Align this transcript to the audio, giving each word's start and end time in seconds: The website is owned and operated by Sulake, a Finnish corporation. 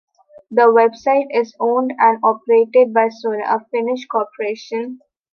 The 0.49 0.63
website 0.63 1.27
is 1.29 1.55
owned 1.59 1.93
and 1.99 2.17
operated 2.23 2.91
by 2.91 3.09
Sulake, 3.09 3.45
a 3.47 3.59
Finnish 3.69 4.07
corporation. 4.07 4.99